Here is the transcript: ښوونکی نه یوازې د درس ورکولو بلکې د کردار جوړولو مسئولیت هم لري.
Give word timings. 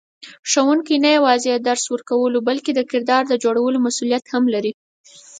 ښوونکی 0.51 0.95
نه 1.03 1.09
یوازې 1.17 1.49
د 1.53 1.59
درس 1.69 1.83
ورکولو 1.93 2.37
بلکې 2.49 2.71
د 2.75 2.81
کردار 2.91 3.23
جوړولو 3.43 3.77
مسئولیت 3.85 4.23
هم 4.33 4.43
لري. 4.53 4.71